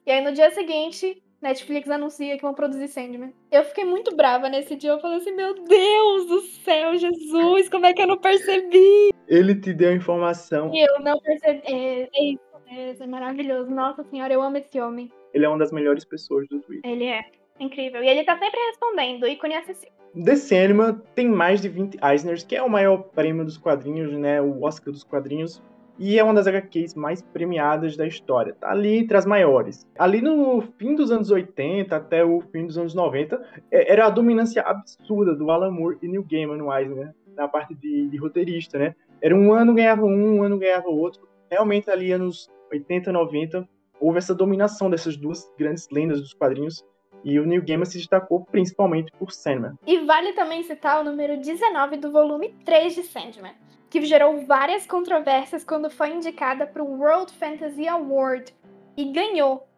E 0.04 0.10
aí 0.10 0.20
no 0.20 0.32
dia 0.32 0.50
seguinte, 0.50 1.21
Netflix 1.42 1.90
anuncia 1.90 2.36
que 2.36 2.42
vão 2.42 2.54
produzir 2.54 2.88
Sandman. 2.88 3.34
Eu 3.50 3.64
fiquei 3.64 3.84
muito 3.84 4.14
brava 4.14 4.48
nesse 4.48 4.76
dia. 4.76 4.90
Eu 4.90 5.00
falei 5.00 5.18
assim: 5.18 5.32
Meu 5.32 5.54
Deus 5.54 6.26
do 6.26 6.40
céu, 6.40 6.96
Jesus, 6.96 7.68
como 7.68 7.86
é 7.86 7.92
que 7.92 8.00
eu 8.00 8.06
não 8.06 8.18
percebi? 8.18 9.10
Ele 9.26 9.54
te 9.54 9.74
deu 9.74 9.90
a 9.90 9.94
informação. 9.94 10.72
E 10.72 10.80
eu 10.80 11.00
não 11.00 11.18
percebi. 11.18 11.62
É, 11.64 12.08
é 12.14 12.24
isso, 12.24 12.42
é, 12.68 12.96
é 13.02 13.06
maravilhoso. 13.06 13.70
Nossa 13.70 14.04
senhora, 14.04 14.32
eu 14.32 14.40
amo 14.40 14.56
esse 14.58 14.80
homem. 14.80 15.10
Ele 15.34 15.44
é 15.44 15.48
uma 15.48 15.58
das 15.58 15.72
melhores 15.72 16.04
pessoas 16.04 16.46
do 16.48 16.60
Twitter. 16.60 16.88
Ele 16.90 17.06
é. 17.06 17.24
Incrível. 17.58 18.02
E 18.02 18.08
ele 18.08 18.24
tá 18.24 18.38
sempre 18.38 18.58
respondendo, 18.68 19.26
ícone 19.26 19.54
acessível. 19.54 19.92
The 20.24 20.36
Sandman 20.36 21.00
tem 21.14 21.28
mais 21.28 21.60
de 21.60 21.68
20 21.68 21.98
Eisners, 22.02 22.44
que 22.44 22.56
é 22.56 22.62
o 22.62 22.68
maior 22.68 22.98
prêmio 22.98 23.44
dos 23.44 23.56
quadrinhos, 23.56 24.12
né? 24.12 24.40
O 24.40 24.62
Oscar 24.62 24.92
dos 24.92 25.04
quadrinhos 25.04 25.62
e 25.98 26.18
é 26.18 26.24
uma 26.24 26.34
das 26.34 26.46
HQs 26.46 26.94
mais 26.94 27.22
premiadas 27.22 27.96
da 27.96 28.06
história. 28.06 28.54
Tá 28.54 28.70
ali 28.70 28.98
entre 28.98 29.16
as 29.16 29.26
maiores. 29.26 29.86
Ali 29.98 30.20
no 30.20 30.60
fim 30.78 30.94
dos 30.94 31.10
anos 31.10 31.30
80 31.30 31.94
até 31.94 32.24
o 32.24 32.40
fim 32.40 32.66
dos 32.66 32.78
anos 32.78 32.94
90, 32.94 33.40
é, 33.70 33.92
era 33.92 34.06
a 34.06 34.10
dominância 34.10 34.62
absurda 34.62 35.34
do 35.34 35.50
Alan 35.50 35.70
Moore 35.70 35.98
e 36.02 36.08
Neil 36.08 36.26
Gaiman 36.28 36.56
no 36.56 36.72
Eisner, 36.72 37.14
na 37.36 37.48
parte 37.48 37.74
de, 37.74 38.08
de 38.08 38.16
roteirista, 38.16 38.78
né? 38.78 38.94
Era 39.20 39.34
um 39.34 39.52
ano 39.52 39.74
ganhava 39.74 40.04
um, 40.04 40.38
um 40.38 40.42
ano 40.42 40.58
ganhava 40.58 40.88
outro. 40.88 41.28
Realmente 41.50 41.90
ali 41.90 42.12
anos 42.12 42.48
80, 42.72 43.12
90, 43.12 43.68
houve 44.00 44.18
essa 44.18 44.34
dominação 44.34 44.90
dessas 44.90 45.16
duas 45.16 45.50
grandes 45.58 45.88
lendas 45.90 46.20
dos 46.20 46.34
quadrinhos 46.34 46.84
e 47.24 47.38
o 47.38 47.46
Neil 47.46 47.62
Gaiman 47.64 47.84
se 47.84 47.98
destacou 47.98 48.44
principalmente 48.44 49.12
por 49.12 49.30
Sandman. 49.30 49.74
E 49.86 49.98
vale 50.04 50.32
também 50.32 50.62
citar 50.62 51.00
o 51.00 51.04
número 51.04 51.38
19 51.38 51.96
do 51.96 52.10
volume 52.10 52.54
3 52.64 52.94
de 52.94 53.02
Sandman, 53.04 53.54
que 53.92 54.00
gerou 54.06 54.46
várias 54.46 54.86
controvérsias 54.86 55.64
quando 55.64 55.90
foi 55.90 56.14
indicada 56.14 56.66
para 56.66 56.82
o 56.82 56.98
World 56.98 57.30
Fantasy 57.34 57.86
Award 57.86 58.50
e 58.96 59.12
ganhou, 59.12 59.68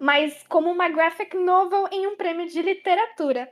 mas 0.00 0.44
como 0.48 0.68
uma 0.68 0.88
graphic 0.88 1.36
novel 1.36 1.86
em 1.92 2.08
um 2.08 2.16
prêmio 2.16 2.48
de 2.48 2.60
literatura. 2.60 3.48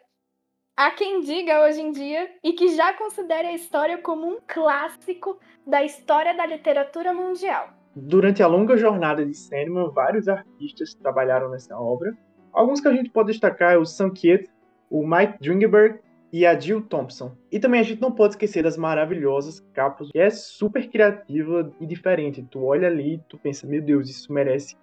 Há 0.76 0.90
quem 0.90 1.20
diga 1.20 1.64
hoje 1.64 1.80
em 1.80 1.92
dia 1.92 2.28
e 2.42 2.54
que 2.54 2.74
já 2.74 2.92
considere 2.92 3.46
a 3.46 3.54
história 3.54 3.98
como 3.98 4.26
um 4.26 4.40
clássico 4.48 5.38
da 5.64 5.84
história 5.84 6.36
da 6.36 6.44
literatura 6.44 7.14
mundial. 7.14 7.68
Durante 7.94 8.42
a 8.42 8.48
longa 8.48 8.76
jornada 8.76 9.24
de 9.24 9.34
Sandman, 9.34 9.92
vários 9.92 10.26
artistas 10.26 10.92
trabalharam 10.92 11.50
nessa 11.50 11.78
obra. 11.78 12.18
Alguns 12.52 12.80
que 12.80 12.88
a 12.88 12.92
gente 12.92 13.10
pode 13.10 13.28
destacar 13.28 13.74
é 13.74 13.78
o 13.78 13.86
Sam 13.86 14.10
Kiet, 14.10 14.50
o 14.90 15.06
Mike 15.06 15.38
Dringberg 15.40 16.00
e 16.32 16.46
a 16.46 16.58
Jill 16.58 16.82
Thompson. 16.82 17.32
E 17.50 17.58
também 17.58 17.80
a 17.80 17.82
gente 17.82 18.00
não 18.00 18.12
pode 18.12 18.34
esquecer 18.34 18.62
das 18.62 18.76
maravilhosas 18.76 19.60
capas, 19.72 20.08
que 20.10 20.18
é 20.18 20.30
super 20.30 20.88
criativa 20.88 21.72
e 21.80 21.86
diferente. 21.86 22.46
Tu 22.50 22.62
olha 22.62 22.88
ali 22.88 23.14
e 23.14 23.18
tu 23.28 23.38
pensa, 23.38 23.66
meu 23.66 23.82
Deus, 23.82 24.08
isso 24.08 24.32
merece 24.32 24.76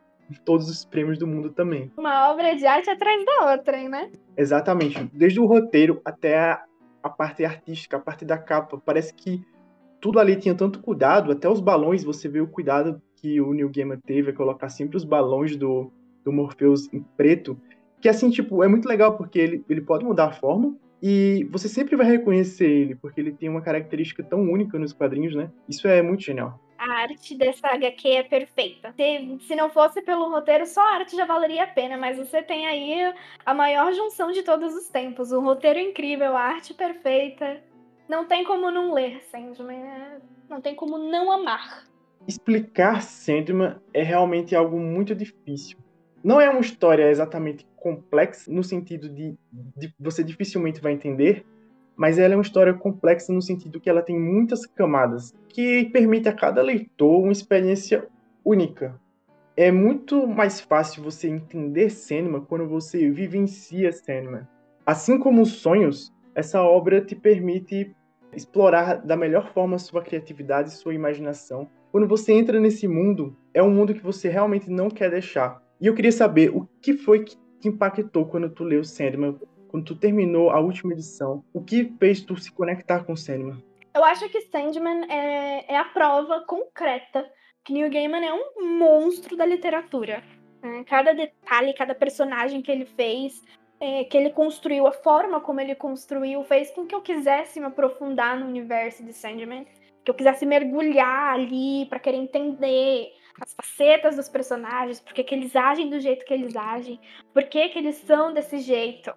todos 0.44 0.70
os 0.70 0.84
prêmios 0.84 1.18
do 1.18 1.26
mundo 1.26 1.52
também. 1.52 1.92
Uma 1.98 2.32
obra 2.32 2.56
de 2.56 2.66
arte 2.66 2.90
atrás 2.90 3.26
da 3.26 3.52
outra, 3.52 3.78
hein, 3.78 3.88
né? 3.88 4.12
Exatamente. 4.36 5.10
Desde 5.14 5.40
o 5.40 5.46
roteiro 5.46 6.02
até 6.04 6.38
a, 6.38 6.64
a 7.02 7.10
parte 7.10 7.46
artística, 7.46 7.96
a 7.96 8.00
parte 8.00 8.26
da 8.26 8.38
capa. 8.38 8.78
Parece 8.86 9.14
que 9.14 9.42
tudo 10.02 10.20
ali 10.20 10.36
tinha 10.36 10.54
tanto 10.54 10.82
cuidado, 10.82 11.32
até 11.32 11.50
os 11.50 11.62
balões, 11.62 12.04
você 12.04 12.28
vê 12.28 12.42
o 12.42 12.48
cuidado 12.48 13.02
que 13.16 13.42
o 13.42 13.54
Neil 13.54 13.72
Gaiman 13.74 14.00
teve 14.06 14.32
a 14.32 14.34
colocar 14.34 14.70
sempre 14.70 14.98
os 14.98 15.04
balões 15.04 15.56
do, 15.56 15.92
do 16.24 16.32
Morpheus 16.32 16.92
em 16.94 17.02
preto, 17.16 17.60
que 18.00 18.08
assim, 18.08 18.30
tipo, 18.30 18.64
é 18.64 18.68
muito 18.68 18.88
legal 18.88 19.18
porque 19.18 19.40
ele, 19.40 19.66
ele 19.68 19.82
pode 19.82 20.06
mudar 20.06 20.28
a 20.28 20.32
forma, 20.32 20.76
e 21.02 21.48
você 21.52 21.70
sempre 21.70 21.96
vai 21.96 22.08
reconhecer 22.08 22.70
ele, 22.70 22.96
porque 22.96 23.22
ele 23.22 23.32
tem 23.32 23.50
uma 23.50 23.62
característica 23.62 24.24
tão 24.24 24.42
única 24.42 24.80
nos 24.80 24.94
quadrinhos, 24.94 25.36
né? 25.36 25.52
Isso 25.68 25.88
é 25.88 26.02
muito 26.02 26.24
genial. 26.24 26.60
A 26.78 27.02
arte 27.02 27.36
dessa 27.36 27.68
HQ 27.68 28.08
é 28.08 28.24
perfeita. 28.24 28.94
Se, 28.96 29.38
se 29.48 29.56
não 29.56 29.70
fosse 29.70 30.02
pelo 30.02 30.30
roteiro, 30.30 30.66
só 30.66 30.82
a 30.82 30.96
arte 30.96 31.16
já 31.16 31.26
valeria 31.26 31.64
a 31.64 31.68
pena, 31.68 31.98
mas 31.98 32.18
você 32.18 32.42
tem 32.42 32.68
aí 32.68 33.14
a 33.46 33.54
maior 33.54 33.94
junção 33.94 34.32
de 34.32 34.44
todos 34.44 34.76
os 34.76 34.88
tempos. 34.90 35.32
O 35.32 35.42
roteiro 35.42 35.80
incrível, 35.80 36.36
a 36.36 36.42
arte 36.42 36.74
perfeita. 36.74 37.64
Não 38.08 38.26
tem 38.26 38.44
como 38.44 38.70
não 38.70 38.94
ler 38.94 39.22
Sandman. 39.24 39.80
Né? 39.80 40.22
Não 40.50 40.62
tem 40.62 40.76
como 40.76 40.98
não 40.98 41.32
amar. 41.32 41.84
Explicar 42.28 43.02
Sandman 43.02 43.78
é 43.94 44.04
realmente 44.04 44.56
algo 44.56 44.80
muito 44.80 45.16
difícil. 45.16 45.78
Não 46.24 46.42
é 46.42 46.50
uma 46.50 46.62
história 46.62 47.10
exatamente 47.10 47.66
complexa 47.76 48.52
no 48.52 48.64
sentido 48.64 49.10
de, 49.10 49.38
de, 49.52 49.94
você 50.00 50.24
dificilmente 50.24 50.82
vai 50.82 50.94
entender, 50.94 51.46
mas 51.96 52.20
ela 52.20 52.34
é 52.34 52.38
uma 52.38 52.44
história 52.44 52.74
complexa 52.74 53.34
no 53.34 53.42
sentido 53.42 53.80
que 53.80 53.90
ela 53.90 54.02
tem 54.02 54.20
muitas 54.20 54.66
camadas 54.66 55.34
que 55.50 55.86
permite 55.86 56.28
a 56.30 56.34
cada 56.34 56.62
leitor 56.62 57.22
uma 57.24 57.32
experiência 57.32 58.08
única. 58.44 59.00
É 59.56 59.72
muito 59.72 60.28
mais 60.28 60.62
fácil 60.62 61.04
você 61.04 61.28
entender 61.28 61.90
cinema 61.90 62.42
quando 62.42 62.68
você 62.68 63.10
vivencia 63.10 63.92
cinema. 63.92 64.48
Assim 64.86 65.18
como 65.18 65.42
os 65.42 65.54
sonhos, 65.54 66.14
essa 66.36 66.62
obra 66.62 67.02
te 67.02 67.16
permite 67.16 67.96
explorar 68.32 68.98
da 68.98 69.18
melhor 69.18 69.52
forma 69.52 69.80
sua 69.80 70.04
criatividade, 70.04 70.72
sua 70.72 70.94
imaginação. 70.94 71.68
Quando 71.92 72.08
você 72.08 72.34
entra 72.34 72.60
nesse 72.60 72.88
mundo, 72.88 73.36
é 73.54 73.64
um 73.64 73.72
mundo 73.72 73.94
que 73.94 74.04
você 74.04 74.30
realmente 74.30 74.70
não 74.70 74.90
quer 74.90 75.10
deixar. 75.10 75.62
E 75.80 75.86
eu 75.86 75.94
queria 75.94 76.12
saber 76.12 76.50
o 76.50 76.68
que 76.82 76.94
foi 76.94 77.24
que 77.24 77.38
te 77.60 77.68
impactou 77.68 78.26
quando 78.26 78.50
tu 78.50 78.64
leu 78.64 78.84
Sandman, 78.84 79.40
quando 79.68 79.86
tu 79.86 79.96
terminou 79.96 80.50
a 80.50 80.60
última 80.60 80.94
edição. 80.94 81.44
O 81.54 81.64
que 81.64 81.94
fez 82.00 82.22
tu 82.22 82.36
se 82.36 82.52
conectar 82.52 83.04
com 83.04 83.16
Sandman? 83.16 83.64
Eu 83.96 84.04
acho 84.04 84.28
que 84.30 84.42
Sandman 84.42 85.06
é, 85.10 85.74
é 85.74 85.78
a 85.78 85.86
prova 85.86 86.42
concreta 86.42 87.26
que 87.64 87.74
Neil 87.74 87.92
Gaiman 87.92 88.26
é 88.26 88.34
um 88.34 88.78
monstro 88.80 89.36
da 89.36 89.46
literatura. 89.46 90.24
Né? 90.64 90.84
Cada 90.88 91.14
detalhe, 91.14 91.74
cada 91.74 91.94
personagem 91.94 92.62
que 92.62 92.72
ele 92.72 92.86
fez, 92.86 93.44
é, 93.80 94.04
que 94.06 94.18
ele 94.18 94.32
construiu, 94.32 94.88
a 94.88 94.92
forma 94.92 95.42
como 95.42 95.60
ele 95.60 95.76
construiu, 95.76 96.44
fez 96.44 96.72
com 96.72 96.86
que 96.86 96.96
eu 96.96 97.02
quisesse 97.02 97.60
me 97.60 97.66
aprofundar 97.66 98.40
no 98.40 98.48
universo 98.48 99.04
de 99.04 99.14
Sandman, 99.14 99.66
que 100.04 100.10
eu 100.10 100.16
quisesse 100.16 100.46
mergulhar 100.46 101.34
ali 101.34 101.86
para 101.88 102.00
querer 102.00 102.18
entender 102.18 103.12
as 103.40 103.54
facetas 103.54 104.16
dos 104.16 104.30
personagens, 104.30 105.00
por 105.00 105.14
que 105.14 105.34
eles 105.34 105.56
agem 105.56 105.90
do 105.90 106.00
jeito 106.00 106.26
que 106.26 106.34
eles 106.34 106.56
agem, 106.56 107.00
por 107.34 107.44
que 107.44 107.60
eles 107.76 107.96
são 107.96 108.34
desse 108.34 108.60
jeito, 108.60 109.14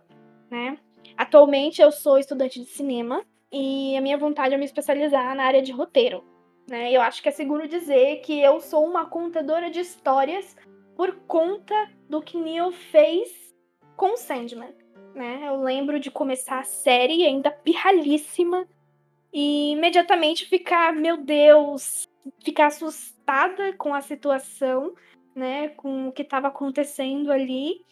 né? 0.50 0.78
Atualmente 1.16 1.82
eu 1.82 1.90
sou 1.90 2.18
estudante 2.18 2.60
de 2.60 2.66
cinema 2.66 3.24
e 3.52 3.96
a 3.96 4.00
minha 4.00 4.16
vontade 4.16 4.54
é 4.54 4.58
me 4.58 4.64
especializar 4.64 5.34
na 5.34 5.44
área 5.44 5.62
de 5.62 5.72
roteiro. 5.72 6.24
Né? 6.68 6.92
Eu 6.92 7.00
acho 7.00 7.22
que 7.22 7.28
é 7.28 7.32
seguro 7.32 7.66
dizer 7.66 8.20
que 8.20 8.40
eu 8.40 8.60
sou 8.60 8.84
uma 8.84 9.06
contadora 9.06 9.70
de 9.70 9.80
histórias 9.80 10.56
por 10.96 11.14
conta 11.26 11.74
do 12.08 12.22
que 12.22 12.36
Neil 12.36 12.70
fez 12.70 13.54
com 13.96 14.16
Sandman. 14.16 14.72
Né? 15.14 15.42
Eu 15.46 15.60
lembro 15.60 15.98
de 15.98 16.10
começar 16.10 16.60
a 16.60 16.64
série 16.64 17.24
ainda 17.24 17.50
pirralhíssima 17.50 18.68
e 19.32 19.72
imediatamente 19.72 20.46
ficar, 20.46 20.92
meu 20.92 21.16
Deus, 21.16 22.08
ficar 22.44 22.66
assustada 22.66 23.72
com 23.74 23.94
a 23.94 24.00
situação, 24.00 24.94
né, 25.34 25.68
com 25.70 26.08
o 26.08 26.12
que 26.12 26.22
estava 26.22 26.48
acontecendo 26.48 27.30
ali, 27.30 27.84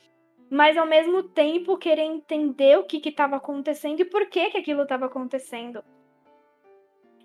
mas 0.51 0.77
ao 0.77 0.87
mesmo 0.87 1.23
tempo 1.23 1.77
querer 1.77 2.03
entender 2.03 2.79
o 2.79 2.85
que 2.85 3.07
estava 3.09 3.37
acontecendo 3.37 4.01
e 4.01 4.05
por 4.05 4.27
que, 4.27 4.51
que 4.51 4.59
aquilo 4.59 4.83
estava 4.83 5.07
acontecendo. 5.07 5.83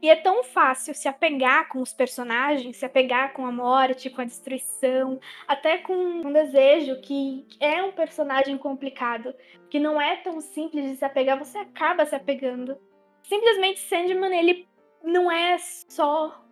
E 0.02 0.10
é 0.10 0.18
tão 0.18 0.44
fácil 0.44 0.94
se 0.94 1.08
apegar 1.08 1.70
com 1.70 1.82
os 1.82 1.94
personagens, 1.94 2.76
se 2.76 2.86
apegar 2.86 3.32
com 3.32 3.46
a 3.46 3.52
morte, 3.54 4.10
com 4.10 4.20
a 4.20 4.26
destruição, 4.26 5.18
até 5.48 5.78
com 5.78 5.96
um 5.96 6.34
desejo 6.34 7.00
que 7.00 7.48
é 7.58 7.82
um 7.82 7.94
personagem 7.94 8.58
complicado, 8.58 9.34
que 9.70 9.80
não 9.80 10.02
é 10.02 10.18
tão 10.18 10.42
simples 10.42 10.92
de 10.92 10.98
se 10.98 11.06
apegar, 11.06 11.40
você 11.40 11.58
acaba 11.58 12.06
se 12.06 12.14
apegando. 12.14 12.78
Simplesmente 13.24 13.80
Sandman, 13.80 14.38
ele 14.38 14.68
não 15.02 15.32
é 15.32 15.58
só 15.58 16.44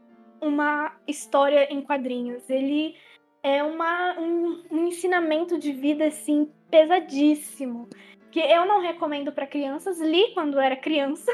uma 0.41 0.95
história 1.07 1.71
em 1.71 1.81
quadrinhos, 1.81 2.49
ele 2.49 2.95
é 3.43 3.63
uma, 3.63 4.19
um, 4.19 4.63
um 4.71 4.87
ensinamento 4.87 5.57
de 5.57 5.71
vida 5.71 6.05
assim 6.05 6.49
pesadíssimo, 6.69 7.87
que 8.31 8.39
eu 8.39 8.65
não 8.65 8.81
recomendo 8.81 9.31
para 9.31 9.45
crianças, 9.45 9.99
li 9.99 10.33
quando 10.33 10.59
era 10.59 10.75
criança, 10.75 11.31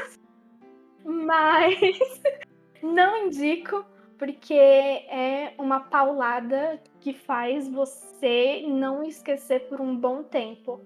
mas 1.04 1.78
não 2.82 3.26
indico 3.26 3.84
porque 4.18 4.54
é 4.54 5.54
uma 5.56 5.78
paulada 5.78 6.82
que 7.00 7.12
faz 7.12 7.68
você 7.68 8.64
não 8.66 9.04
esquecer 9.04 9.68
por 9.68 9.80
um 9.80 9.96
bom 9.96 10.24
tempo. 10.24 10.80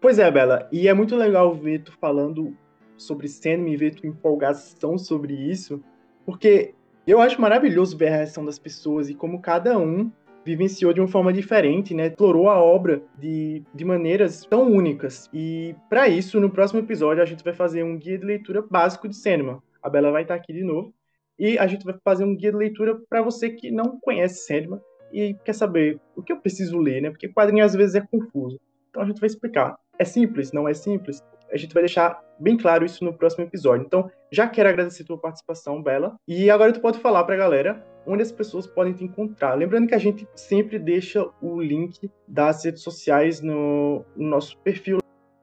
Pois 0.00 0.20
é, 0.20 0.30
Bela, 0.30 0.68
e 0.70 0.86
é 0.86 0.94
muito 0.94 1.16
legal 1.16 1.52
ver 1.52 1.82
tu 1.82 1.92
falando 1.98 2.56
sobre 2.96 3.26
Sandman 3.26 3.72
e 3.72 3.76
ver 3.76 3.94
tua 3.94 4.08
empolgação 4.08 4.96
sobre 4.96 5.34
isso, 5.34 5.82
porque 6.24 6.75
eu 7.12 7.20
acho 7.20 7.40
maravilhoso 7.40 7.96
ver 7.96 8.08
a 8.08 8.16
reação 8.16 8.44
das 8.44 8.58
pessoas 8.58 9.08
e 9.08 9.14
como 9.14 9.40
cada 9.40 9.78
um 9.78 10.10
vivenciou 10.44 10.92
de 10.92 11.00
uma 11.00 11.08
forma 11.08 11.32
diferente, 11.32 11.92
né? 11.92 12.06
Explorou 12.06 12.48
a 12.48 12.62
obra 12.62 13.02
de, 13.18 13.64
de 13.74 13.84
maneiras 13.84 14.44
tão 14.44 14.70
únicas. 14.70 15.28
E 15.32 15.74
para 15.88 16.08
isso, 16.08 16.38
no 16.40 16.48
próximo 16.48 16.78
episódio, 16.78 17.22
a 17.22 17.26
gente 17.26 17.42
vai 17.42 17.52
fazer 17.52 17.82
um 17.82 17.98
guia 17.98 18.16
de 18.16 18.24
leitura 18.24 18.62
básico 18.62 19.08
de 19.08 19.16
cinema. 19.16 19.60
A 19.82 19.90
Bela 19.90 20.12
vai 20.12 20.22
estar 20.22 20.36
aqui 20.36 20.52
de 20.52 20.62
novo. 20.62 20.94
E 21.36 21.58
a 21.58 21.66
gente 21.66 21.84
vai 21.84 21.94
fazer 22.02 22.24
um 22.24 22.34
guia 22.34 22.52
de 22.52 22.56
leitura 22.56 22.96
para 23.08 23.22
você 23.22 23.50
que 23.50 23.70
não 23.70 23.98
conhece 24.00 24.46
cinema 24.46 24.80
e 25.12 25.34
quer 25.44 25.52
saber 25.52 26.00
o 26.14 26.22
que 26.22 26.32
eu 26.32 26.40
preciso 26.40 26.78
ler, 26.78 27.02
né? 27.02 27.10
Porque 27.10 27.28
quadrinho 27.28 27.64
às 27.64 27.74
vezes 27.74 27.96
é 27.96 28.00
confuso. 28.00 28.60
Então 28.88 29.02
a 29.02 29.06
gente 29.06 29.20
vai 29.20 29.26
explicar. 29.26 29.76
É 29.98 30.04
simples? 30.04 30.52
Não 30.52 30.68
é 30.68 30.74
simples? 30.74 31.22
A 31.52 31.56
gente 31.56 31.72
vai 31.72 31.82
deixar 31.82 32.20
bem 32.38 32.56
claro 32.56 32.84
isso 32.84 33.04
no 33.04 33.16
próximo 33.16 33.44
episódio. 33.44 33.84
Então, 33.86 34.10
já 34.30 34.48
quero 34.48 34.68
agradecer 34.68 35.02
a 35.02 35.06
tua 35.06 35.18
participação, 35.18 35.82
Bela. 35.82 36.16
E 36.26 36.50
agora 36.50 36.72
tu 36.72 36.80
pode 36.80 36.98
falar 36.98 37.24
para 37.24 37.34
a 37.34 37.38
galera 37.38 37.86
onde 38.06 38.22
as 38.22 38.30
pessoas 38.30 38.66
podem 38.66 38.92
te 38.92 39.04
encontrar. 39.04 39.54
Lembrando 39.54 39.88
que 39.88 39.94
a 39.94 39.98
gente 39.98 40.26
sempre 40.34 40.78
deixa 40.78 41.28
o 41.42 41.60
link 41.60 42.10
das 42.26 42.64
redes 42.64 42.82
sociais 42.82 43.40
no, 43.40 44.04
no 44.16 44.28
nosso 44.28 44.56
perfil. 44.58 44.98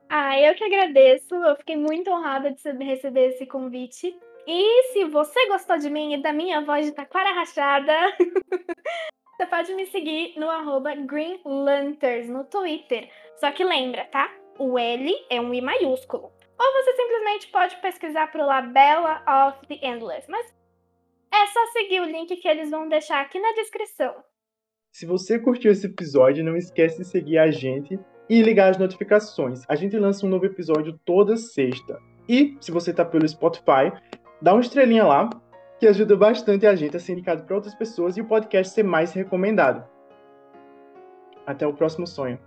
Ah, 0.08 0.40
eu 0.40 0.54
que 0.54 0.64
agradeço. 0.64 1.34
Eu 1.34 1.56
fiquei 1.56 1.76
muito 1.76 2.10
honrada 2.10 2.50
de 2.50 2.84
receber 2.84 3.28
esse 3.28 3.46
convite. 3.46 4.16
E 4.46 4.92
se 4.92 5.04
você 5.04 5.46
gostou 5.48 5.78
de 5.78 5.90
mim 5.90 6.14
e 6.14 6.22
da 6.22 6.32
minha 6.32 6.60
voz 6.62 6.86
de 6.86 6.92
taquara 6.92 7.32
rachada, 7.32 7.92
você 9.36 9.46
pode 9.46 9.74
me 9.74 9.86
seguir 9.86 10.34
no 10.38 10.48
arroba 10.48 10.94
Greenlanterns 10.94 12.28
no 12.28 12.44
Twitter. 12.44 13.08
Só 13.36 13.50
que 13.50 13.64
lembra, 13.64 14.04
tá? 14.06 14.30
O 14.58 14.78
L 14.78 15.12
é 15.28 15.40
um 15.40 15.52
I 15.52 15.60
maiúsculo. 15.60 16.32
Ou 16.58 16.72
você 16.72 16.92
simplesmente 16.92 17.48
pode 17.48 17.76
pesquisar 17.76 18.30
por 18.30 18.40
lá 18.40 18.62
Bella 18.62 19.22
of 19.48 19.66
the 19.66 19.86
Endless. 19.86 20.30
Mas 20.30 20.46
é 21.32 21.46
só 21.48 21.66
seguir 21.72 22.00
o 22.00 22.04
link 22.04 22.36
que 22.36 22.46
eles 22.46 22.70
vão 22.70 22.88
deixar 22.88 23.20
aqui 23.20 23.40
na 23.40 23.52
descrição. 23.52 24.14
Se 24.92 25.04
você 25.04 25.40
curtiu 25.40 25.72
esse 25.72 25.86
episódio, 25.86 26.44
não 26.44 26.56
esquece 26.56 26.98
de 26.98 27.04
seguir 27.04 27.38
a 27.38 27.50
gente 27.50 27.98
e 28.30 28.40
ligar 28.42 28.70
as 28.70 28.78
notificações. 28.78 29.62
A 29.68 29.74
gente 29.74 29.98
lança 29.98 30.24
um 30.24 30.28
novo 30.28 30.46
episódio 30.46 30.98
toda 31.04 31.36
sexta. 31.36 31.98
E 32.28 32.56
se 32.60 32.70
você 32.70 32.92
está 32.92 33.04
pelo 33.04 33.26
Spotify, 33.26 33.92
dá 34.40 34.52
uma 34.52 34.60
estrelinha 34.60 35.04
lá, 35.04 35.28
que 35.80 35.88
ajuda 35.88 36.16
bastante 36.16 36.64
a 36.64 36.76
gente 36.76 36.96
a 36.96 37.00
ser 37.00 37.12
indicado 37.12 37.42
para 37.42 37.56
outras 37.56 37.74
pessoas 37.74 38.16
e 38.16 38.20
o 38.20 38.28
podcast 38.28 38.72
ser 38.72 38.84
mais 38.84 39.12
recomendado. 39.12 39.84
Até 41.44 41.66
o 41.66 41.74
próximo 41.74 42.06
sonho. 42.06 42.38